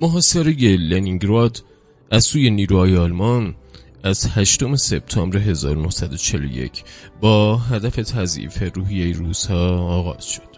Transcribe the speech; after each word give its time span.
محاصره 0.00 0.76
لنینگراد 0.76 1.62
از 2.10 2.24
سوی 2.24 2.50
نیروهای 2.50 2.96
آلمان 2.96 3.54
از 4.02 4.26
8 4.26 4.76
سپتامبر 4.76 5.38
1941 5.38 6.84
با 7.20 7.56
هدف 7.56 7.96
تضعیف 7.96 8.76
روحیه 8.76 9.16
روزها 9.16 9.78
آغاز 9.78 10.26
شد. 10.26 10.56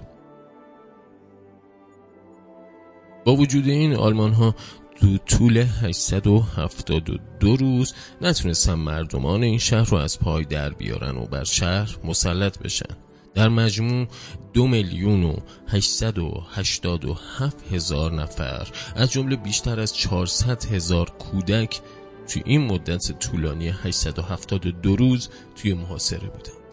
با 3.24 3.36
وجود 3.36 3.68
این 3.68 3.94
آلمان 3.94 4.32
ها 4.32 4.54
تو 5.00 5.18
طول 5.18 5.56
872 5.82 7.56
روز 7.56 7.94
نتونستن 8.20 8.74
مردمان 8.74 9.42
این 9.42 9.58
شهر 9.58 9.90
رو 9.90 9.98
از 9.98 10.18
پای 10.18 10.44
در 10.44 10.70
بیارن 10.70 11.16
و 11.16 11.26
بر 11.26 11.44
شهر 11.44 11.96
مسلط 12.04 12.58
بشن 12.58 13.07
در 13.34 13.48
مجموع 13.48 14.06
دو 14.52 14.66
میلیون 14.66 15.24
و 15.24 15.36
هفت 17.38 17.72
هزار 17.72 18.12
نفر. 18.12 18.68
از 18.96 19.12
جمله 19.12 19.36
بیشتر 19.36 19.80
از 19.80 19.96
400 19.96 20.64
هزار 20.64 21.10
کودک 21.10 21.80
توی 22.28 22.42
این 22.44 22.60
مدت 22.66 23.18
طولانی 23.18 23.68
872 23.68 24.96
روز 24.96 25.28
توی 25.56 25.74
محاصره 25.74 26.28
بودن 26.28 26.67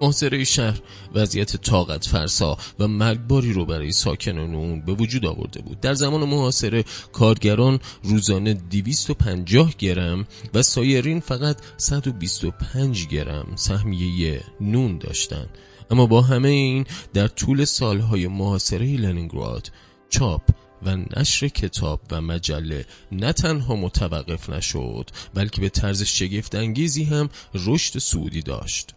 محاصره 0.00 0.44
شهر 0.44 0.80
وضعیت 1.14 1.56
طاقت 1.56 2.06
فرسا 2.06 2.56
و 2.78 2.88
مرگباری 2.88 3.52
رو 3.52 3.66
برای 3.66 3.92
ساکنان 3.92 4.54
اون 4.54 4.80
به 4.80 4.92
وجود 4.92 5.26
آورده 5.26 5.62
بود. 5.62 5.80
در 5.80 5.94
زمان 5.94 6.24
محاصره 6.24 6.84
کارگران 7.12 7.80
روزانه 8.02 8.54
250 8.54 9.74
گرم 9.78 10.26
و 10.54 10.62
سایرین 10.62 11.20
فقط 11.20 11.56
125 11.76 13.06
گرم 13.06 13.46
سهمیه 13.56 14.40
نون 14.60 14.98
داشتند. 14.98 15.48
اما 15.90 16.06
با 16.06 16.22
همه 16.22 16.48
این 16.48 16.86
در 17.14 17.28
طول 17.28 17.64
سالهای 17.64 18.26
محاصره 18.26 18.96
لنینگراد 18.96 19.72
چاپ 20.10 20.42
و 20.82 20.96
نشر 20.96 21.48
کتاب 21.48 22.00
و 22.10 22.20
مجله 22.20 22.84
نه 23.12 23.32
تنها 23.32 23.76
متوقف 23.76 24.50
نشد 24.50 25.10
بلکه 25.34 25.60
به 25.60 25.68
طرز 25.68 26.02
شگفت 26.02 26.54
انگیزی 26.54 27.04
هم 27.04 27.28
رشد 27.54 27.98
سعودی 27.98 28.42
داشت. 28.42 28.94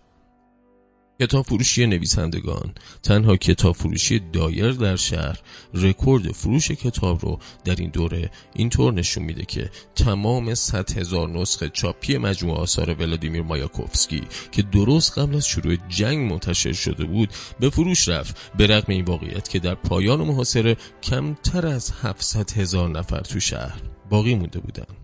کتاب 1.22 1.46
فروشی 1.46 1.86
نویسندگان. 1.86 2.74
تنها 3.04 3.38
کتاب 3.38 3.76
فروشی 3.76 4.22
دایر 4.34 4.72
در 4.72 4.96
شهر 4.96 5.40
رکورد 5.74 6.32
فروش 6.32 6.72
کتاب 6.72 7.26
رو 7.26 7.40
در 7.66 7.76
این 7.76 7.90
دوره 7.90 8.32
اینطور 8.56 8.94
نشون 8.94 9.24
میده 9.24 9.46
که 9.46 9.70
تمام 9.96 10.54
100 10.54 10.98
هزار 10.98 11.30
نسخه 11.30 11.70
چاپی 11.70 12.18
مجموعه 12.18 12.60
آثار 12.60 12.94
ولادیمیر 12.94 13.42
مایاکوفسکی 13.42 14.24
که 14.52 14.62
درست 14.62 15.18
قبل 15.18 15.36
از 15.36 15.48
شروع 15.48 15.76
جنگ 15.90 16.32
منتشر 16.32 16.74
شده 16.74 17.06
بود 17.06 17.30
به 17.60 17.70
فروش 17.70 18.08
رفت. 18.08 18.52
به 18.58 18.68
رغم 18.68 18.94
این 18.94 19.06
واقعیت 19.06 19.50
که 19.50 19.60
در 19.60 19.76
پایان 19.76 20.20
محاصره 20.20 20.78
کمتر 21.04 21.68
از 21.68 21.94
700 22.02 22.52
هزار 22.52 22.90
نفر 22.90 23.22
تو 23.22 23.40
شهر 23.40 23.82
باقی 24.10 24.36
مونده 24.36 24.60
بودند 24.60 24.97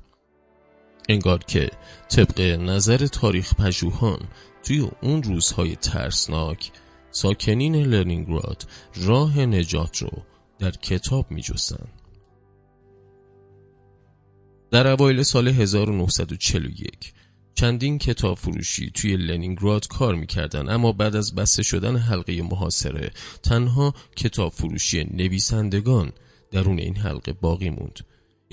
انگار 1.09 1.40
که 1.40 1.69
طبق 2.09 2.41
نظر 2.41 3.08
تاریخ 3.08 3.53
پژوهان 3.53 4.19
توی 4.64 4.88
اون 5.02 5.24
روزهای 5.24 5.75
ترسناک 5.75 6.72
ساکنین 7.12 7.75
لنینگراد 7.75 8.68
راه 8.96 9.40
نجات 9.40 10.02
رو 10.02 10.12
در 10.59 10.72
کتاب 10.72 11.31
می 11.31 11.41
جستن. 11.41 11.88
در 14.72 14.88
اوایل 14.88 15.24
سال 15.24 15.47
1941 15.47 17.14
چندین 17.56 17.97
کتاب 17.97 18.38
فروشی 18.38 18.91
توی 18.91 19.18
لنینگراد 19.18 19.88
کار 19.88 20.16
می‌کردن 20.16 20.70
اما 20.70 20.91
بعد 20.91 21.16
از 21.16 21.35
بسته 21.35 21.64
شدن 21.64 21.96
حلقه 21.96 22.41
محاصره 22.41 23.12
تنها 23.44 23.94
کتاب 24.16 24.52
فروشی 24.52 25.03
نویسندگان 25.03 26.12
درون 26.52 26.80
این 26.80 26.97
حلقه 26.97 27.34
باقی 27.34 27.70
موند 27.70 28.00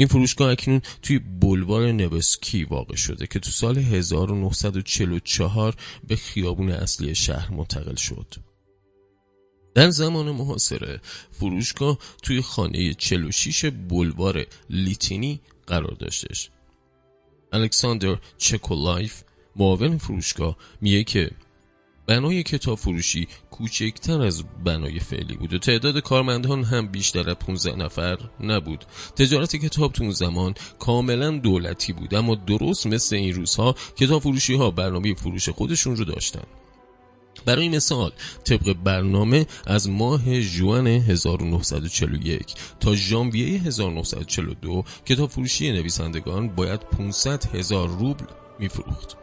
این 0.00 0.09
فروشگاه 0.09 0.50
اکنون 0.50 0.81
توی 1.03 1.19
بلوار 1.19 1.93
نوسکی 1.93 2.65
واقع 2.65 2.97
شده 2.97 3.27
که 3.27 3.38
تو 3.38 3.50
سال 3.50 3.78
1944 3.78 5.75
به 6.09 6.16
خیابون 6.16 6.71
اصلی 6.71 7.15
شهر 7.15 7.50
منتقل 7.50 7.94
شد. 7.94 8.34
در 9.75 9.91
زمان 9.91 10.31
محاصره 10.31 11.00
فروشگاه 11.31 11.99
توی 12.22 12.41
خانه 12.41 12.94
46 12.94 13.65
بلوار 13.65 14.47
لیتینی 14.71 15.41
قرار 15.66 15.97
داشتش. 15.99 16.50
الکساندر 17.53 18.19
چکولایف 18.38 19.22
معاون 19.56 19.99
فروشگاه 19.99 20.56
میگه 20.81 21.05
که 21.05 21.31
بنای 22.06 22.43
کتاب 22.43 22.78
فروشی 22.78 23.28
کوچکتر 23.50 24.22
از 24.22 24.44
بنای 24.65 25.00
فعلی 25.00 25.37
بود 25.37 25.55
و 25.55 25.59
تعداد 25.59 25.99
کارمندان 25.99 26.65
هم 26.65 26.87
بیشتر 26.87 27.31
از 27.31 27.37
15 27.37 27.77
نفر 27.77 28.19
نبود. 28.41 28.84
تجارت 29.16 29.56
کتاب 29.56 29.93
تو 29.93 30.03
اون 30.03 30.12
زمان 30.12 30.55
کاملا 30.78 31.31
دولتی 31.31 31.93
بود 31.93 32.15
اما 32.15 32.34
درست 32.34 32.87
مثل 32.87 33.16
این 33.16 33.34
روزها 33.34 33.75
کتاب 33.97 34.22
فروشی 34.22 34.55
ها 34.55 34.71
برنامه 34.71 35.15
فروش 35.15 35.49
خودشون 35.49 35.97
رو 35.97 36.05
داشتن. 36.05 36.44
برای 37.44 37.69
مثال 37.69 38.12
طبق 38.44 38.72
برنامه 38.72 39.47
از 39.67 39.88
ماه 39.88 40.41
جوان 40.41 40.87
1941 40.87 42.55
تا 42.81 42.94
ژانویه 42.94 43.61
1942 43.61 44.84
کتاب 45.06 45.31
فروشی 45.31 45.72
نویسندگان 45.72 46.49
باید 46.49 46.81
500 46.81 47.55
هزار 47.55 47.88
روبل 47.88 48.25
میفروخت. 48.59 49.17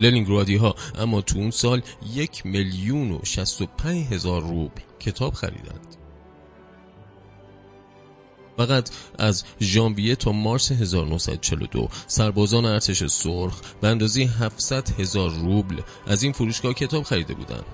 لنینگرادی 0.00 0.56
ها 0.56 0.74
اما 0.98 1.20
تو 1.20 1.38
اون 1.38 1.50
سال 1.50 1.82
یک 2.14 2.46
میلیون 2.46 3.12
و 3.12 3.20
شست 3.24 3.62
و 3.62 3.66
پنج 3.66 4.06
هزار 4.12 4.42
روبل 4.42 4.80
کتاب 5.00 5.34
خریدند 5.34 5.96
فقط 8.58 8.90
از 9.18 9.44
ژانویه 9.60 10.16
تا 10.16 10.32
مارس 10.32 10.72
1942 10.72 11.88
سربازان 12.06 12.64
ارتش 12.64 13.04
سرخ 13.06 13.60
به 13.80 13.88
اندازه 13.88 14.20
700 14.20 15.00
هزار 15.00 15.30
روبل 15.30 15.80
از 16.06 16.22
این 16.22 16.32
فروشگاه 16.32 16.74
کتاب 16.74 17.02
خریده 17.02 17.34
بودند. 17.34 17.64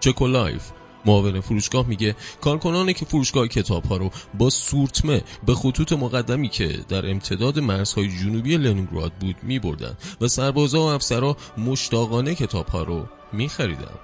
چکولایف 0.00 0.70
معاون 1.06 1.40
فروشگاه 1.40 1.86
میگه 1.86 2.16
کارکنانی 2.40 2.94
که 2.94 3.04
فروشگاه 3.04 3.48
کتاب 3.48 3.84
ها 3.84 3.96
رو 3.96 4.10
با 4.34 4.50
سورتمه 4.50 5.22
به 5.46 5.54
خطوط 5.54 5.92
مقدمی 5.92 6.48
که 6.48 6.80
در 6.88 7.10
امتداد 7.10 7.58
مرزهای 7.58 8.08
جنوبی 8.08 8.56
لنینگراد 8.56 9.12
بود 9.12 9.36
میبردن 9.42 9.96
و 10.20 10.28
سربازا 10.28 10.80
و 10.80 10.88
افسرها 10.88 11.36
مشتاقانه 11.58 12.34
کتاب 12.34 12.68
ها 12.68 12.82
رو 12.82 13.06
میخریدن. 13.32 13.94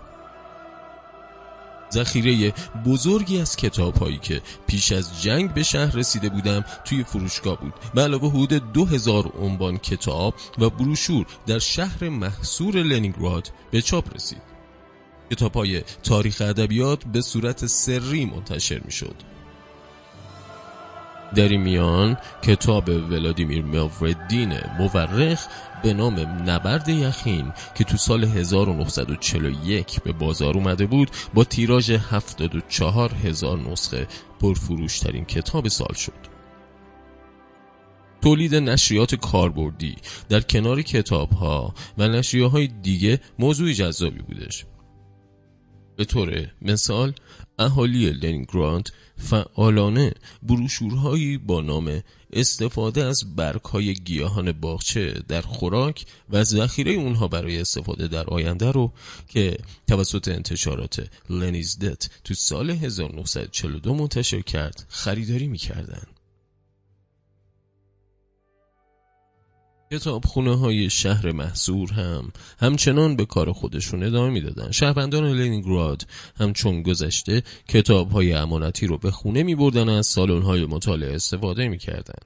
ذخیره 1.93 2.55
بزرگی 2.87 3.41
از 3.41 3.57
کتاب 3.57 3.97
هایی 3.97 4.19
که 4.19 4.43
پیش 4.67 4.93
از 4.93 5.23
جنگ 5.23 5.55
به 5.55 5.63
شهر 5.63 5.97
رسیده 5.97 6.29
بودم 6.29 6.65
توی 6.85 7.05
فروشگاه 7.05 7.61
بود. 7.61 7.73
به 7.95 8.03
علاوه 8.03 8.31
حدود 8.31 8.73
دو 8.73 8.85
هزار 8.85 9.33
عنوان 9.41 9.79
کتاب 9.79 10.35
و 10.59 10.71
بروشور 10.71 11.27
در 11.47 11.59
شهر 11.59 12.09
محصور 12.09 12.75
لنینگراد 12.75 13.51
به 13.71 13.83
چاپ 13.83 14.15
رسید. 14.15 14.52
کتاب 15.33 15.55
های 15.55 15.83
تاریخ 16.03 16.43
ادبیات 16.43 17.05
به 17.05 17.21
صورت 17.21 17.67
سری 17.67 18.25
منتشر 18.25 18.81
می 18.85 18.93
شد. 18.93 19.15
در 21.35 21.49
این 21.49 21.61
میان 21.61 22.17
کتاب 22.43 22.89
ولادیمیر 22.89 23.65
موردین 23.65 24.59
مورخ 24.79 25.47
به 25.83 25.95
نام 25.95 26.21
نبرد 26.21 26.89
یخین 26.89 27.53
که 27.75 27.85
تو 27.85 27.97
سال 27.97 28.25
1941 28.25 30.01
به 30.01 30.13
بازار 30.13 30.55
اومده 30.55 30.87
بود 30.87 31.11
با 31.35 31.45
تیراژ 31.45 31.91
74 31.91 33.13
هزار 33.13 33.59
نسخه 33.59 34.07
پرفروشترین 34.41 35.25
کتاب 35.25 35.69
سال 35.69 35.95
شد 35.95 36.33
تولید 38.23 38.55
نشریات 38.55 39.15
کاربردی 39.15 39.97
در 40.29 40.41
کنار 40.41 40.83
کتاب 40.83 41.33
ها 41.33 41.75
و 41.99 42.09
نشریه 42.09 42.47
های 42.47 42.67
دیگه 42.67 43.21
موضوع 43.39 43.73
جذابی 43.73 44.23
بودش 44.23 44.65
به 45.97 46.05
طور 46.05 46.47
مثال 46.63 47.13
اهالی 47.59 48.11
لنینگراد 48.11 48.89
فعالانه 49.17 50.13
بروشورهایی 50.43 51.39
با 51.39 51.61
نام 51.61 52.03
استفاده 52.33 53.05
از 53.05 53.37
برگهای 53.37 53.95
گیاهان 53.95 54.53
باغچه 54.53 55.23
در 55.29 55.41
خوراک 55.41 56.05
و 56.31 56.45
ذخیره 56.45 56.93
اونها 56.93 57.29
برای 57.29 57.61
استفاده 57.61 58.09
در 58.09 58.25
آینده 58.25 58.71
رو 58.71 58.93
که 59.29 59.59
توسط 59.89 60.29
انتشارات 60.29 61.11
لنیزدت 61.31 62.11
تو 62.25 62.35
سال 62.35 62.71
1942 62.71 63.95
منتشر 63.95 64.41
کرد 64.41 64.87
خریداری 64.89 65.47
می‌کردند. 65.47 66.22
کتابخونه 69.93 70.57
های 70.59 70.91
شهر 70.91 71.33
محصور 71.33 71.93
هم 71.93 72.33
همچنان 72.59 73.17
به 73.17 73.25
کار 73.25 73.53
خودشون 73.53 74.03
ادامه 74.03 74.31
می‌دادن 74.31 74.71
شهروندان 74.71 75.25
لنینگراد 75.25 76.07
همچون 76.37 76.83
گذشته 76.83 77.43
کتاب 77.69 78.11
های 78.11 78.33
امانتی 78.33 78.87
رو 78.87 78.99
به 78.99 79.11
خونه 79.11 79.43
می 79.43 79.55
بردن 79.55 79.89
از 79.89 80.07
سالن 80.07 80.43
های 80.43 80.67
مطالعه 80.67 81.15
استفاده 81.15 81.69
می 81.69 81.79
کردن. 81.79 82.19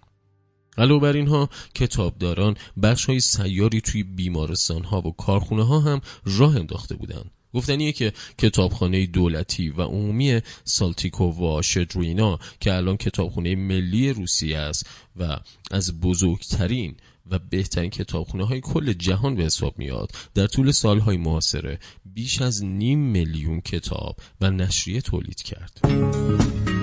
علاوه 0.79 1.01
بر 1.01 1.13
اینها 1.13 1.49
کتابداران 1.75 2.57
بخش 2.83 3.05
های 3.05 3.21
سیاری 3.21 3.81
توی 3.81 4.03
بیمارستان 4.03 4.85
ها 4.85 5.01
و 5.01 5.13
کارخونه 5.13 5.67
ها 5.67 5.81
هم 5.81 6.01
راه 6.25 6.57
انداخته 6.57 6.95
بودند. 6.95 7.31
گفتنیه 7.55 7.93
که 7.93 8.13
کتابخانه 8.39 9.07
دولتی 9.07 9.69
و 9.69 9.83
عمومی 9.83 10.41
سالتیکووا 10.65 11.63
شدروینا 11.63 12.39
که 12.61 12.75
الان 12.75 12.97
کتابخانه 12.97 13.57
ملی 13.57 14.13
روسیه 14.13 14.59
است 14.59 14.87
و 15.17 15.39
از 15.71 16.01
بزرگترین 16.01 16.97
و 17.31 17.39
بهترین 17.39 17.91
کتابخونه 17.91 18.47
های 18.47 18.61
کل 18.61 18.93
جهان 18.93 19.35
به 19.35 19.43
حساب 19.43 19.79
میاد. 19.79 20.11
در 20.35 20.47
طول 20.47 20.71
سالهای 20.71 21.17
معاصره 21.17 21.79
بیش 22.05 22.43
از 22.43 22.65
نیم 22.65 22.99
میلیون 22.99 23.61
کتاب 23.61 24.17
و 24.41 24.51
نشریه 24.51 25.01
تولید 25.01 25.43
کرد. 25.43 26.76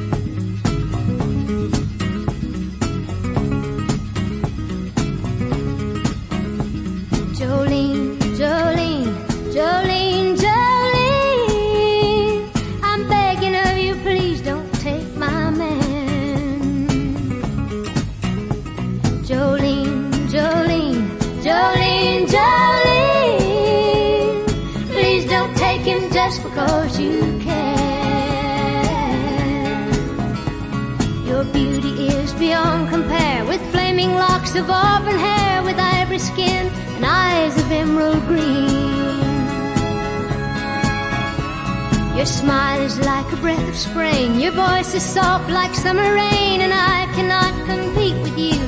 Your 42.16 42.28
smile 42.28 42.80
is 42.82 43.00
like 43.00 43.30
a 43.34 43.38
breath 43.38 43.68
of 43.68 43.76
spring, 43.76 44.40
your 44.40 44.52
voice 44.52 44.94
is 44.94 45.04
soft 45.04 45.50
like 45.50 45.74
summer 45.74 46.14
rain, 46.14 46.62
and 46.62 46.72
I 46.72 47.08
cannot 47.16 47.54
compete 47.66 48.16
with 48.22 48.38
you, 48.38 48.62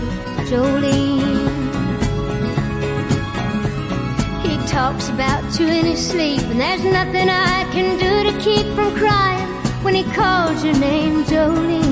Jolene. 0.49 1.45
He 4.43 4.57
talks 4.67 5.09
about 5.09 5.59
you 5.59 5.67
in 5.67 5.85
his 5.85 6.05
sleep, 6.05 6.41
and 6.41 6.59
there's 6.59 6.83
nothing 6.83 7.29
I 7.29 7.69
can 7.71 7.99
do 7.99 8.31
to 8.31 8.37
keep 8.39 8.65
from 8.73 8.95
crying 8.95 9.47
when 9.83 9.93
he 9.93 10.03
calls 10.15 10.63
your 10.65 10.77
name, 10.79 11.23
Jolene. 11.25 11.85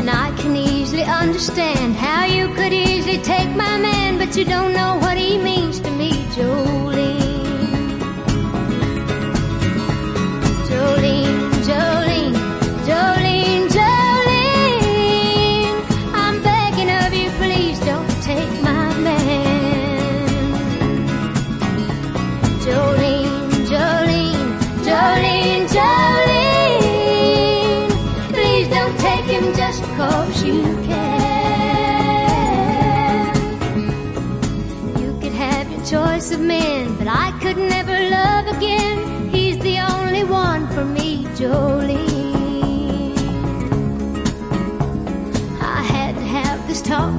And 0.00 0.10
I 0.10 0.30
can 0.36 0.54
easily 0.54 1.02
understand 1.02 1.96
how 1.96 2.26
you 2.26 2.54
could 2.54 2.74
easily 2.74 3.18
take 3.18 3.48
my 3.56 3.78
man, 3.78 4.18
but 4.18 4.36
you 4.36 4.44
don't 4.44 4.74
know 4.74 4.96
what 4.98 5.16
he 5.16 5.38
means 5.38 5.80
to 5.80 5.90
me, 5.90 6.10
Jolene. 6.36 6.85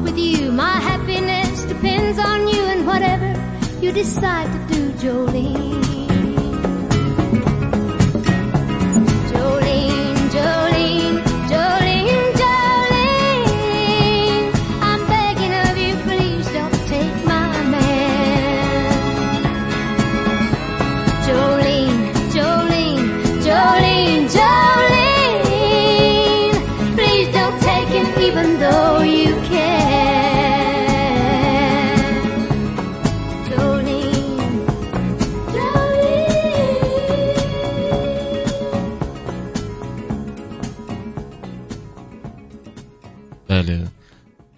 with 0.04 0.18
you. 0.18 0.52
My 0.52 0.80
happiness 0.80 1.64
depends 1.64 2.20
on 2.20 2.48
you 2.48 2.62
and 2.64 2.86
whatever 2.86 3.32
you 3.82 3.92
decide 3.92 4.48
to 4.52 4.76
do, 4.76 4.92
Jolene. 4.94 5.87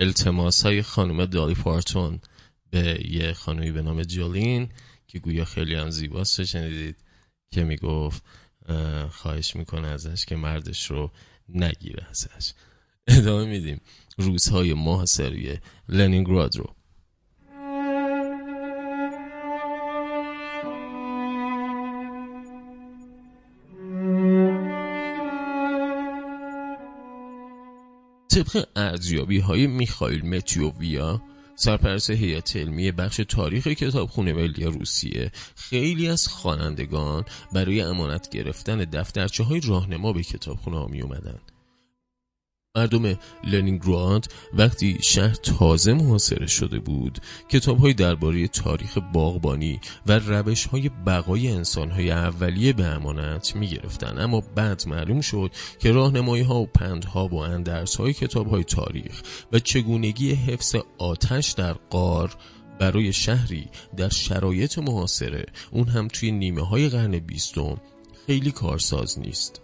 التماس 0.10 0.66
های 0.66 0.82
خانم 0.82 1.26
دالی 1.26 1.54
پارتون 1.54 2.20
به 2.70 3.08
یه 3.10 3.34
خانمی 3.34 3.72
به 3.72 3.82
نام 3.82 4.04
جولین 4.04 4.70
که 5.08 5.20
گویا 5.20 5.46
خیلی 5.46 5.76
هم 5.76 5.90
زیباست 5.90 6.44
شنیدید 6.44 6.96
که 7.52 7.64
می‌گفت 7.64 8.24
خواهش 9.12 9.56
می‌کنه 9.56 9.88
ازش 9.88 10.26
که 10.26 10.36
مردش 10.36 10.92
رو 10.92 11.12
نگیره 11.50 12.08
ازش. 12.10 12.54
ادامه 13.08 13.46
میدیم. 13.46 13.82
روزهای 14.18 14.74
محاصره 14.74 15.62
لنینگراد 15.90 16.56
رو. 16.56 16.76
طبق 28.30 28.66
ارزیابی 28.76 29.40
های 29.40 29.68
میخائیل 29.68 30.26
متیوویا 30.26 31.22
سرپرست 31.56 32.10
هیئت 32.10 32.56
علمی 32.56 32.92
بخش 32.92 33.22
تاریخ 33.30 33.68
کتابخونه 33.68 34.34
ملی 34.34 34.66
روسیه 34.66 35.32
خیلی 35.56 36.08
از 36.08 36.28
خوانندگان 36.28 37.26
برای 37.54 37.82
امانت 37.82 38.30
گرفتن 38.30 38.78
دفترچه 38.78 39.44
های 39.44 39.60
راهنما 39.60 40.14
به 40.14 40.24
کتابخونه 40.24 40.78
ها 40.78 40.88
می 40.88 41.02
اومدن. 41.02 41.40
مردم 42.78 43.18
لنینگراد 43.44 44.26
وقتی 44.54 44.98
شهر 45.02 45.34
تازه 45.34 45.94
محاصره 45.94 46.48
شده 46.48 46.80
بود 46.80 47.20
کتاب 47.50 47.92
درباره 47.92 48.48
تاریخ 48.48 48.98
باغبانی 49.14 49.80
و 50.08 50.20
روش 50.20 50.66
های 50.66 50.90
بقای 50.90 51.48
انسان 51.52 51.92
های 51.92 52.12
اولیه 52.12 52.74
به 52.74 52.86
امانت 52.86 53.56
می 53.56 53.68
گرفتن. 53.68 54.18
اما 54.18 54.44
بعد 54.56 54.84
معلوم 54.88 55.22
شد 55.22 55.52
که 55.80 55.92
راهنمایی 55.92 56.44
ها 56.44 56.56
و 56.56 56.66
پندها 56.66 57.28
و 57.28 57.36
اندرس 57.36 57.96
های 57.96 58.14
کتاب 58.14 58.48
های 58.48 58.64
تاریخ 58.64 59.22
و 59.52 59.60
چگونگی 59.60 60.34
حفظ 60.34 60.76
آتش 60.98 61.52
در 61.52 61.74
قار 61.74 62.36
برای 62.80 63.14
شهری 63.14 63.68
در 63.98 64.10
شرایط 64.10 64.78
محاصره 64.78 65.46
اون 65.72 65.88
هم 65.88 66.08
توی 66.08 66.32
نیمه 66.32 66.62
های 66.62 66.90
قرن 66.90 67.20
بیستم 67.20 67.78
خیلی 68.28 68.52
کارساز 68.52 69.20
نیست 69.20 69.62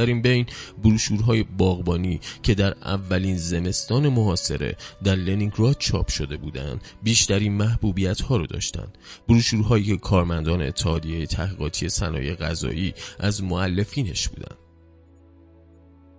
در 0.00 0.06
این 0.06 0.22
بین 0.22 0.46
بروشورهای 0.84 1.42
باغبانی 1.42 2.20
که 2.42 2.54
در 2.54 2.74
اولین 2.84 3.38
زمستان 3.38 4.08
محاصره 4.08 4.76
در 5.04 5.14
لنینگراد 5.14 5.76
چاپ 5.78 6.08
شده 6.08 6.36
بودند 6.36 6.80
بیشترین 7.02 7.52
محبوبیت 7.52 8.20
ها 8.20 8.36
رو 8.36 8.46
داشتند. 8.46 8.98
بروشورهایی 9.28 9.84
که 9.84 9.96
کارمندان 9.96 10.62
اتحادیه 10.62 11.26
تحقیقاتی 11.26 11.88
صنایع 11.88 12.34
غذایی 12.34 12.94
از 13.18 13.42
معلفینش 13.42 14.28
بودند. 14.28 14.58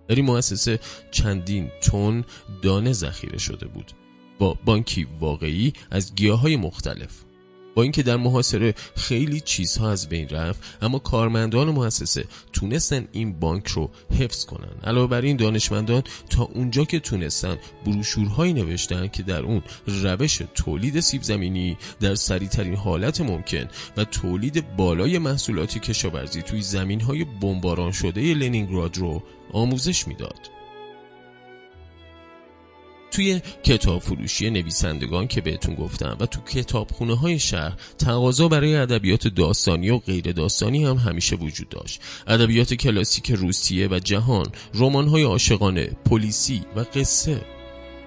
در 0.08 0.14
این 0.14 0.24
مؤسسه 0.24 0.80
چندین 1.10 1.70
تن 1.80 2.24
دانه 2.62 2.92
ذخیره 2.92 3.38
شده 3.38 3.66
بود. 3.66 3.92
با 4.38 4.58
بانکی 4.64 5.06
واقعی 5.20 5.72
از 5.90 6.14
گیاه 6.14 6.40
های 6.40 6.56
مختلف. 6.56 7.24
با 7.74 7.82
اینکه 7.82 8.02
در 8.02 8.16
محاصره 8.16 8.74
خیلی 8.96 9.40
چیزها 9.40 9.90
از 9.90 10.08
بین 10.08 10.28
رفت 10.28 10.60
اما 10.82 10.98
کارمندان 10.98 11.70
مؤسسه 11.70 12.24
تونستن 12.52 13.08
این 13.12 13.40
بانک 13.40 13.68
رو 13.68 13.90
حفظ 14.18 14.44
کنن. 14.44 14.72
علاوه 14.84 15.10
بر 15.10 15.20
این 15.20 15.36
دانشمندان 15.36 16.02
تا 16.30 16.42
اونجا 16.42 16.84
که 16.84 17.00
تونستن 17.00 17.56
بروشورهایی 17.86 18.52
نوشتن 18.52 19.08
که 19.08 19.22
در 19.22 19.42
اون 19.42 19.62
روش 19.86 20.42
تولید 20.54 21.00
سیب 21.00 21.22
زمینی 21.22 21.76
در 22.00 22.14
سریعترین 22.14 22.74
حالت 22.74 23.20
ممکن 23.20 23.68
و 23.96 24.04
تولید 24.04 24.76
بالای 24.76 25.18
محصولات 25.18 25.78
کشاورزی 25.78 26.42
توی 26.42 26.62
زمین 26.62 27.00
های 27.00 27.24
بمباران 27.24 27.92
شده 27.92 28.34
لنینگراد 28.34 28.98
رو 28.98 29.22
آموزش 29.52 30.08
می‌داد. 30.08 30.61
توی 33.12 33.40
کتاب 33.62 34.02
فروشی 34.02 34.50
نویسندگان 34.50 35.26
که 35.26 35.40
بهتون 35.40 35.74
گفتم 35.74 36.16
و 36.20 36.26
تو 36.26 36.40
کتابخونه 36.40 37.16
های 37.16 37.38
شهر 37.38 37.76
تقاضا 37.98 38.48
برای 38.48 38.76
ادبیات 38.76 39.28
داستانی 39.28 39.90
و 39.90 39.98
غیر 39.98 40.32
داستانی 40.32 40.84
هم 40.84 40.96
همیشه 40.96 41.36
وجود 41.36 41.68
داشت. 41.68 42.00
ادبیات 42.26 42.74
کلاسیک 42.74 43.30
روسیه 43.30 43.88
و 43.88 43.98
جهان 43.98 44.46
رمان 44.74 45.08
های 45.08 45.22
عاشقانه 45.22 45.86
پلیسی 45.86 46.62
و 46.76 46.80
قصه. 46.80 47.40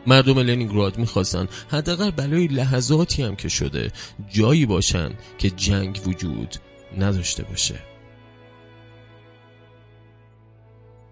مردم 0.08 0.40
لنینگراد 0.40 0.98
می‌خواستن 0.98 1.48
حداقل 1.70 2.12
برای 2.12 2.48
لحظاتی 2.48 3.24
هم 3.24 3.36
که 3.36 3.50
شده 3.50 3.92
جایی 4.30 4.66
باشن 4.66 5.12
که 5.38 5.50
جنگ 5.50 6.02
وجود 6.06 6.56
نداشته 6.98 7.44
باشه. 7.44 7.80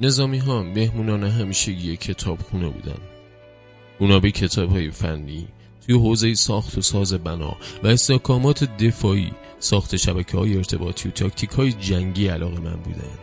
نظامی 0.01 0.37
ها 0.37 0.63
مهمونان 0.63 1.23
همیشه 1.23 1.71
یک 1.71 1.99
کتاب 1.99 2.39
خونه 2.41 2.69
بودن. 2.69 3.12
اونا 4.03 4.19
به 4.19 4.31
کتاب 4.31 4.69
های 4.69 4.91
فنی 4.91 5.47
توی 5.85 5.95
حوزه 5.95 6.33
ساخت 6.33 6.77
و 6.77 6.81
ساز 6.81 7.13
بنا 7.13 7.57
و 7.83 7.87
استحکامات 7.87 8.63
دفاعی 8.63 9.31
ساخت 9.59 9.95
شبکه 9.95 10.37
های 10.37 10.57
ارتباطی 10.57 11.09
و 11.09 11.11
تاکتیک 11.11 11.49
های 11.49 11.71
جنگی 11.71 12.27
علاقه 12.27 12.59
من 12.59 12.75
بودن 12.75 13.17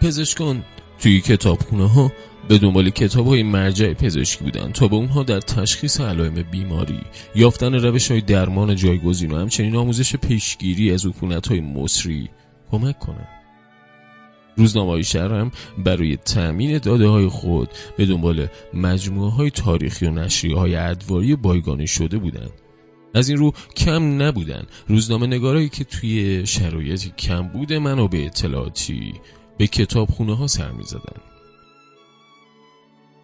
پزشکان 0.00 0.64
توی 0.98 1.20
کتابخونه 1.20 1.88
ها 1.88 2.12
به 2.48 2.58
دنبال 2.58 2.90
کتاب 2.90 3.26
های 3.26 3.42
مرجع 3.42 3.92
پزشکی 3.92 4.44
بودن 4.44 4.72
تا 4.72 4.88
به 4.88 4.96
اونها 4.96 5.22
در 5.22 5.40
تشخیص 5.40 6.00
علائم 6.00 6.42
بیماری 6.50 7.00
یافتن 7.34 7.74
روش 7.74 8.10
های 8.10 8.20
درمان 8.20 8.76
جایگزین 8.76 9.30
و 9.30 9.36
همچنین 9.36 9.76
آموزش 9.76 10.16
پیشگیری 10.16 10.92
از 10.92 11.06
عفونت 11.06 11.48
های 11.48 11.60
مصری 11.60 12.28
کمک 12.70 12.98
کنند. 12.98 13.41
روزنامه 14.56 15.02
شهر 15.02 15.32
هم 15.32 15.50
برای 15.78 16.16
تأمین 16.16 16.78
داده 16.78 17.06
های 17.06 17.26
خود 17.26 17.68
به 17.96 18.06
دنبال 18.06 18.46
مجموعه 18.74 19.30
های 19.30 19.50
تاریخی 19.50 20.06
و 20.06 20.10
نشریه 20.10 20.56
های 20.56 20.76
ادواری 20.76 21.36
بایگانی 21.36 21.86
شده 21.86 22.18
بودند. 22.18 22.52
از 23.14 23.28
این 23.28 23.38
رو 23.38 23.52
کم 23.76 24.22
نبودن 24.22 24.62
روزنامه 24.88 25.26
نگارایی 25.26 25.68
که 25.68 25.84
توی 25.84 26.46
شرایطی 26.46 27.12
کم 27.18 27.48
بوده 27.48 27.78
منابع 27.78 28.18
اطلاعاتی 28.26 29.12
به 29.58 29.66
کتابخونه 29.66 30.36
ها 30.36 30.46
سر 30.46 30.72
می 30.72 30.84
زدن. 30.84 31.20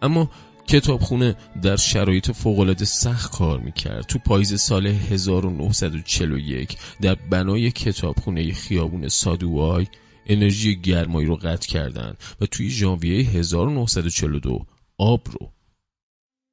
اما 0.01 0.29
کتابخونه 0.67 1.35
در 1.61 1.75
شرایط 1.75 2.31
فوقالعاده 2.31 2.85
سخت 2.85 3.31
کار 3.37 3.59
می‌کرد 3.59 4.05
تو 4.05 4.19
پاییز 4.19 4.61
سال 4.61 4.87
1941 4.87 6.77
در 7.01 7.15
بنای 7.15 7.71
کتابخونه 7.71 8.53
خیابون 8.53 9.07
سادوای 9.07 9.87
انرژی 10.29 10.75
گرمایی 10.75 11.27
رو 11.27 11.35
قطع 11.35 11.67
کردن 11.67 12.13
و 12.41 12.45
توی 12.45 12.69
ژانویه 12.69 13.29
1942 13.29 14.65
آب 14.97 15.27
رو 15.31 15.51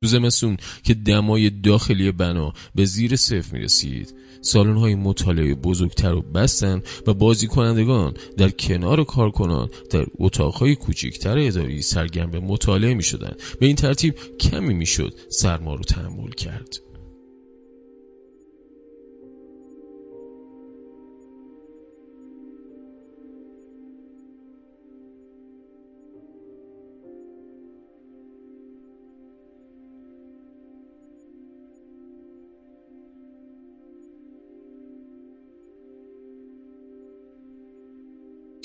تو 0.02 0.09
زمستون 0.09 0.56
که 0.83 0.95
دمای 0.95 1.50
داخلی 1.50 2.12
بنا 2.12 2.52
به 2.75 2.85
زیر 2.85 3.16
صفر 3.16 3.52
می 3.52 3.64
رسید 3.64 4.14
سالن 4.40 4.76
های 4.76 4.95
مطالعه 4.95 5.54
بزرگتر 5.54 6.11
رو 6.11 6.23
بستن 6.23 6.83
و 7.06 7.14
بازی 7.14 7.47
کنندگان 7.47 8.14
در 8.37 8.50
کنار 8.50 9.04
کارکنان 9.04 9.68
در 9.90 10.06
اتاقهای 10.18 10.75
کوچکتر 10.75 11.38
اداری 11.38 11.83
سرگرم 11.83 12.30
به 12.30 12.40
مطالعه 12.40 12.95
می 12.95 13.02
شدن. 13.02 13.37
به 13.61 13.66
این 13.66 13.76
ترتیب 13.76 14.14
کمی 14.40 14.75
می 14.75 14.87
شد 14.87 15.14
سرما 15.28 15.75
رو 15.75 15.85
تحمل 15.85 16.30
کرد 16.30 16.76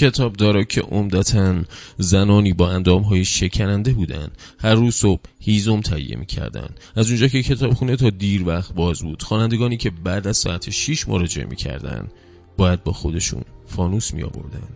کتابدارا 0.01 0.63
که 0.63 0.81
عمدتا 0.81 1.55
زنانی 1.97 2.53
با 2.53 2.71
اندام 2.71 3.01
های 3.01 3.25
شکننده 3.25 3.93
بودن 3.93 4.27
هر 4.59 4.75
روز 4.75 4.95
صبح 4.95 5.21
هیزم 5.39 5.81
تهیه 5.81 6.15
می‌کردن 6.15 6.69
از 6.95 7.09
اونجا 7.09 7.27
که 7.27 7.43
کتابخونه 7.43 7.95
تا 7.95 8.09
دیر 8.09 8.47
وقت 8.47 8.73
باز 8.73 9.01
بود 9.01 9.23
خوانندگانی 9.23 9.77
که 9.77 9.89
بعد 9.89 10.27
از 10.27 10.37
ساعت 10.37 10.69
6 10.69 11.07
مراجعه 11.07 11.45
می‌کردن 11.45 12.07
باید 12.57 12.83
با 12.83 12.91
خودشون 12.91 13.43
فانوس 13.65 14.13
می 14.13 14.23
آوردن 14.23 14.67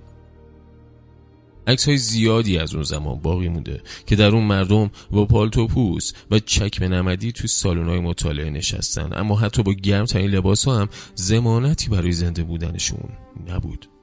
عکس 1.67 1.88
های 1.88 1.98
زیادی 1.98 2.58
از 2.58 2.74
اون 2.74 2.84
زمان 2.84 3.20
باقی 3.20 3.50
مونده 3.50 3.82
که 4.08 4.15
در 4.15 4.27
اون 4.27 4.44
مردم 4.44 4.91
با 5.12 5.25
پالتوپوس 5.25 6.13
و 6.32 6.39
چکم 6.39 6.84
نمدی 6.94 7.32
توی 7.32 7.48
سالن 7.48 7.89
های 7.89 8.00
مطالعه 8.00 8.50
نشستن. 8.50 9.10
اما 9.13 9.36
حتی 9.36 9.63
با 9.63 9.74
گرم 9.74 10.05
ترین 10.05 10.29
لباس 10.29 10.65
ها 10.65 10.79
هم 10.79 10.89
زمانتی 11.15 11.89
برای 11.89 12.12
زنده 12.12 12.44
بودنشون 12.44 13.10
نبود. 13.48 13.94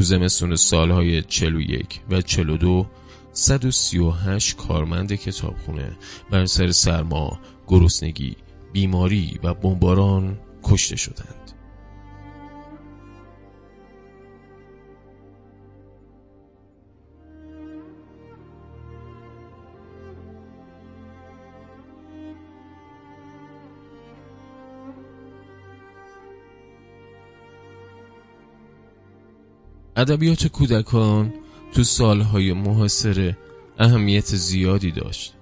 تو 0.00 0.04
زمستون 0.04 0.56
سالهای 0.56 1.22
41 1.22 2.00
و 2.10 2.22
42 2.22 2.86
138 3.32 4.56
کارمند 4.56 5.14
کتابخونه 5.14 5.96
بر 6.30 6.46
سر 6.46 6.70
سرما، 6.70 7.40
گرسنگی، 7.68 8.36
بیماری 8.72 9.40
و 9.42 9.54
بمباران 9.54 10.38
کشته 10.62 10.96
شدند. 10.96 11.52
ادبیات 30.00 30.46
کودکان 30.46 31.32
تو 31.72 31.84
سالهای 31.84 32.52
محاصره 32.52 33.36
اهمیت 33.78 34.24
زیادی 34.24 34.90
داشت. 34.90 35.34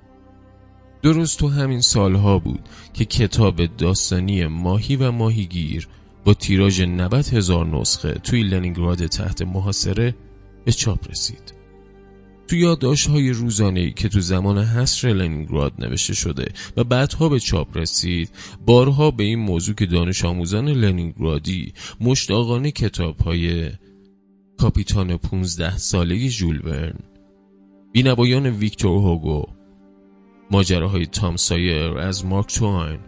درست 1.02 1.38
تو 1.38 1.48
همین 1.48 1.80
سالها 1.80 2.38
بود 2.38 2.60
که 2.94 3.04
کتاب 3.04 3.66
داستانی 3.66 4.46
ماهی 4.46 4.96
و 4.96 5.10
ماهیگیر 5.10 5.88
با 6.24 6.34
تیراژ 6.34 6.80
90 6.80 7.14
هزار 7.14 7.66
نسخه 7.66 8.12
توی 8.12 8.42
لنینگراد 8.42 9.06
تحت 9.06 9.42
محاصره 9.42 10.14
به 10.64 10.72
چاپ 10.72 11.10
رسید. 11.10 11.54
تو 12.48 12.56
یادداشت 12.56 13.08
های 13.08 13.30
روزانه 13.30 13.90
که 13.90 14.08
تو 14.08 14.20
زمان 14.20 14.58
حصر 14.58 15.08
لنینگراد 15.08 15.72
نوشته 15.78 16.14
شده 16.14 16.52
و 16.76 16.84
بعدها 16.84 17.28
به 17.28 17.40
چاپ 17.40 17.76
رسید 17.76 18.30
بارها 18.66 19.10
به 19.10 19.24
این 19.24 19.38
موضوع 19.38 19.74
که 19.74 19.86
دانش 19.86 20.24
آموزان 20.24 20.68
لنینگرادی 20.68 21.72
مشتاقانه 22.00 22.70
کتاب 22.70 23.20
های 23.20 23.70
کاپیتان 24.58 25.16
15 25.16 25.76
ساله 25.78 26.28
ژول 26.28 26.66
ورن. 26.66 26.98
بینوایان 27.92 28.46
ویکتور 28.46 29.02
هوگو 29.02 29.46
ماجراهای 30.50 31.06
تام 31.06 31.36
سایر 31.36 31.98
از 31.98 32.26
مارک 32.26 32.54
توین 32.54 32.98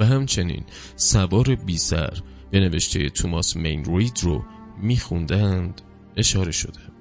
و 0.00 0.04
همچنین 0.04 0.64
سوار 0.96 1.54
بی 1.54 1.78
سر 1.78 2.18
به 2.50 2.60
نوشته 2.60 3.10
توماس 3.10 3.56
مین 3.56 3.84
رید 3.84 4.20
رو 4.22 4.44
میخوندند 4.82 5.80
اشاره 6.16 6.52
شده. 6.52 6.93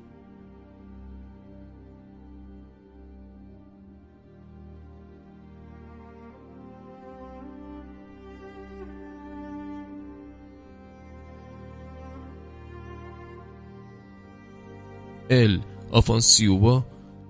ال 15.34 15.60
آفانسیوبا 15.92 16.86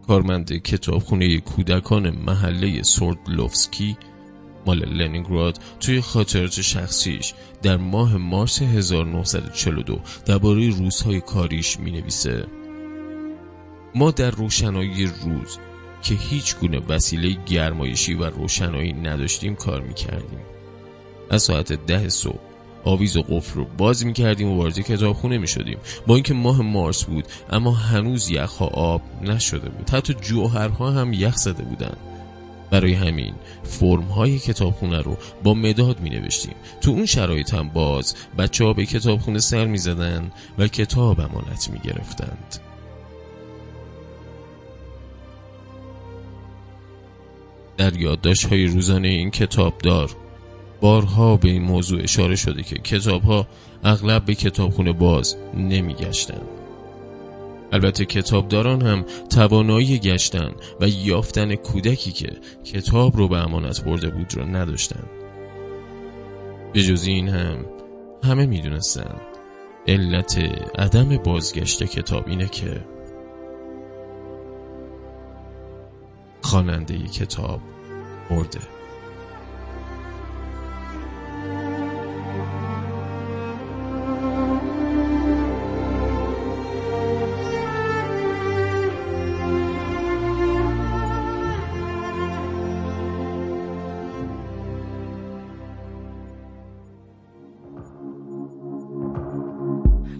کارمند 0.07 0.53
کتابخونه 0.53 1.39
کودکان 1.39 2.09
محله 2.09 2.83
سوردلوفسکی 2.83 3.97
مال 4.65 4.85
لنینگراد 4.85 5.59
توی 5.79 6.01
خاطرات 6.01 6.61
شخصیش 6.61 7.33
در 7.61 7.77
ماه 7.77 8.17
مارس 8.17 8.61
1942 8.61 9.99
درباره 10.25 10.69
روزهای 10.69 11.21
کاریش 11.21 11.79
می 11.79 11.91
نویسه 11.91 12.47
ما 13.95 14.11
در 14.11 14.31
روشنایی 14.31 15.05
روز 15.05 15.57
که 16.01 16.15
هیچ 16.15 16.55
گونه 16.55 16.79
وسیله 16.79 17.37
گرمایشی 17.45 18.13
و 18.13 18.23
روشنایی 18.23 18.93
نداشتیم 18.93 19.55
کار 19.55 19.81
می 19.81 19.93
کردیم 19.93 20.39
از 21.29 21.43
ساعت 21.43 21.73
ده 21.73 22.09
صبح 22.09 22.52
آویز 22.83 23.17
و 23.17 23.21
قفل 23.21 23.55
رو. 23.55 23.65
باز 23.77 24.05
می‌کردیم 24.05 24.51
و 24.51 24.57
وارد 24.57 24.79
کتابخونه 24.79 25.37
می‌شدیم. 25.37 25.77
با 26.07 26.15
اینکه 26.15 26.33
ماه 26.33 26.61
مارس 26.61 27.03
بود 27.03 27.25
اما 27.49 27.71
هنوز 27.71 28.29
یخها 28.29 28.65
آب 28.65 29.01
نشده 29.21 29.69
بود. 29.69 29.89
حتی 29.89 30.13
جوهرها 30.13 30.91
هم 30.91 31.13
یخ 31.13 31.35
زده 31.35 31.63
بودن. 31.63 31.97
برای 32.73 32.93
همین 32.93 33.33
فرم 33.63 34.03
های 34.03 34.39
کتابخونه 34.39 35.01
رو 35.01 35.17
با 35.43 35.53
مداد 35.53 35.99
می 35.99 36.09
نوشتیم 36.09 36.55
تو 36.81 36.91
اون 36.91 37.05
شرایط 37.05 37.53
هم 37.53 37.69
باز 37.69 38.15
بچه 38.37 38.65
ها 38.65 38.73
به 38.73 38.85
کتابخونه 38.85 39.39
سر 39.39 39.65
می 39.65 39.77
زدن 39.77 40.31
و 40.57 40.67
کتاب 40.67 41.19
امانت 41.19 41.69
می 41.69 41.79
گرفتند 41.79 42.59
در 47.77 47.97
یادداشت 47.97 48.45
های 48.45 48.65
روزانه 48.65 49.07
این 49.07 49.31
کتاب 49.31 49.77
دار 49.77 50.15
بارها 50.83 51.37
به 51.37 51.49
این 51.49 51.63
موضوع 51.63 52.03
اشاره 52.03 52.35
شده 52.35 52.63
که 52.63 52.75
کتاب 52.75 53.23
ها 53.23 53.47
اغلب 53.83 54.25
به 54.25 54.35
کتابخونه 54.35 54.93
باز 54.93 55.35
نمی 55.53 55.93
گشتن. 55.93 56.41
البته 57.71 58.05
کتابداران 58.05 58.81
هم 58.81 59.05
توانایی 59.29 59.99
گشتن 59.99 60.51
و 60.81 60.87
یافتن 60.87 61.55
کودکی 61.55 62.11
که 62.11 62.29
کتاب 62.65 63.17
رو 63.17 63.27
به 63.27 63.37
امانت 63.37 63.83
برده 63.83 64.09
بود 64.09 64.37
را 64.37 64.45
نداشتند. 64.45 65.09
به 66.73 66.81
جز 66.81 67.07
این 67.07 67.29
هم 67.29 67.65
همه 68.23 68.45
می‌دونستن 68.45 69.15
علت 69.87 70.37
عدم 70.79 71.17
بازگشت 71.17 71.83
کتاب 71.83 72.27
اینه 72.27 72.47
که 72.47 72.85
خواننده 76.41 76.97
کتاب 76.97 77.61
مرده 78.29 78.82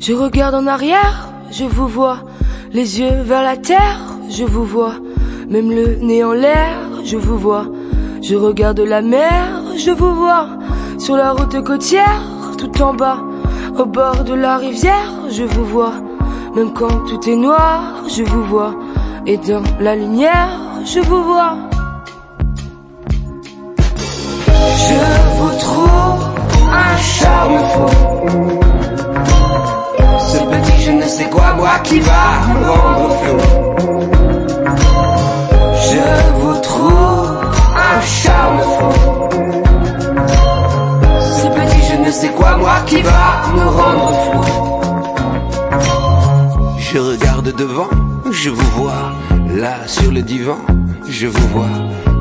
Je 0.06 0.12
regarde 0.12 0.54
en 0.54 0.68
arrière, 0.68 1.30
je 1.50 1.64
vous 1.64 1.88
vois, 1.88 2.24
les 2.74 3.00
yeux 3.00 3.22
vers 3.24 3.42
la 3.42 3.56
terre, 3.56 4.02
je 4.30 4.44
vous 4.44 4.66
vois, 4.66 4.96
même 5.48 5.72
le 5.72 5.96
nez 5.96 6.26
en 6.26 6.34
l'air, 6.34 6.78
je 7.06 7.16
vous 7.16 7.38
vois. 7.38 7.68
Je 8.22 8.36
regarde 8.36 8.82
la 8.82 9.02
mer, 9.02 9.64
je 9.78 9.92
vous 9.92 10.14
vois, 10.14 10.50
sur 10.98 11.16
la 11.16 11.32
route 11.32 11.64
côtière, 11.64 12.22
tout 12.58 12.82
en 12.82 12.94
bas, 12.94 13.20
au 13.80 13.86
bord 13.86 14.26
de 14.26 14.34
la 14.34 14.58
rivière, 14.58 15.14
je 15.30 15.44
vous 15.44 15.64
vois. 15.64 15.94
Même 16.54 16.74
quand 16.74 17.06
tout 17.08 17.30
est 17.30 17.38
noir, 17.38 18.04
je 18.10 18.24
vous 18.24 18.44
vois, 18.44 18.76
et 19.26 19.38
dans 19.38 19.64
la 19.80 19.96
lumière, 19.96 20.60
je 20.84 21.00
vous 21.00 21.24
vois. 21.24 21.56
Quoi 31.34 31.54
moi 31.56 31.80
qui 31.84 32.00
va 32.00 32.26
me 32.54 32.70
rendre 32.78 33.10
fou. 33.24 33.38
Je 35.88 36.06
vous 36.40 36.58
trouve 36.62 37.30
un 37.90 38.02
charme 38.02 38.62
fou. 38.74 38.92
Ce 41.40 41.46
petit 41.58 41.82
je 41.90 41.96
ne 42.06 42.12
sais 42.12 42.30
quoi 42.30 42.58
moi 42.58 42.78
qui 42.86 43.02
va 43.02 43.26
me 43.56 43.66
rendre 43.80 44.10
fou. 44.24 44.42
Je 46.78 47.00
regarde 47.00 47.52
devant, 47.56 47.90
je 48.32 48.50
vous 48.52 48.72
vois 48.78 49.06
Là 49.62 49.76
sur 49.88 50.12
le 50.12 50.22
divan, 50.22 50.60
je 51.10 51.28
vous 51.28 51.48
vois 51.50 51.76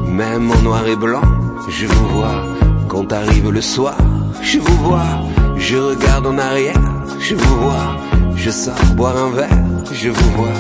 Même 0.09 0.51
en 0.51 0.63
noir 0.63 0.87
et 0.87 0.97
blanc, 0.97 1.27
je 1.69 1.87
vous 1.87 2.09
vois 2.17 2.43
Quand 2.89 3.13
arrive 3.13 3.51
le 3.51 3.61
soir, 3.61 3.97
je 4.43 4.59
vous 4.59 4.79
vois 4.87 5.13
Je 5.57 5.77
regarde 5.77 6.27
en 6.27 6.39
arrière, 6.39 6.81
je 7.21 7.35
vous 7.35 7.57
vois 7.61 7.97
je 8.45 8.51
sors 8.51 8.75
boire 8.97 9.17
un 9.17 9.31
verre, 9.31 9.49
je 9.93 10.09
vous 10.09 10.31
vois, 10.33 10.57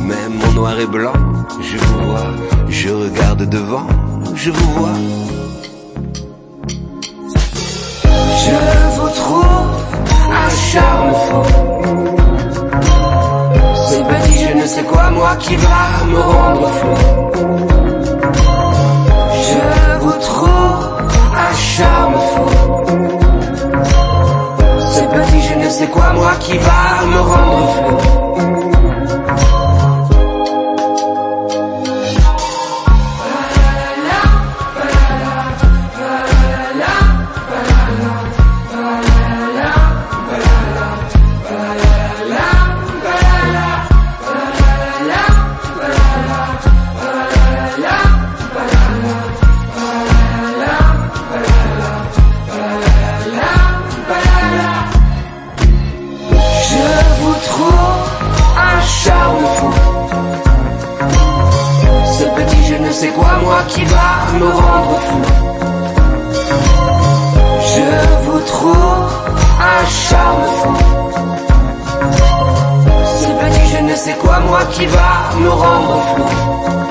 même 0.00 0.32
en 0.48 0.52
noir 0.52 0.80
et 0.80 0.86
blanc, 0.86 1.12
je 1.60 1.78
vous 1.78 2.10
vois, 2.10 2.26
je 2.68 2.88
regarde 2.88 3.48
devant, 3.48 3.86
je 4.34 4.50
vous 4.50 4.72
vois. 4.72 4.98
Je 8.44 8.54
vous 8.96 9.10
trouve 9.20 9.70
un 10.44 10.50
charme 10.70 11.12
fou. 11.24 11.42
Ce 13.88 13.96
petit 14.10 14.38
je 14.44 14.52
ne 14.60 14.66
sais 14.66 14.82
quoi, 14.82 15.10
moi 15.10 15.36
qui 15.36 15.54
va 15.54 16.04
me 16.12 16.18
rendre 16.18 16.68
fou. 16.78 16.94
Je 19.46 19.98
vous 20.00 20.18
trouve 20.20 20.82
un 21.46 21.54
charme 21.54 22.14
fou 22.14 22.69
c'est 25.70 25.88
quoi 25.88 26.12
moi 26.12 26.32
qui 26.40 26.58
va 26.58 27.06
me 27.06 27.20
rendre 27.20 27.68
fou 28.02 28.19
qui 74.66 74.86
va 74.86 75.30
me 75.38 75.48
rendre 75.48 76.00
fou 76.14 76.89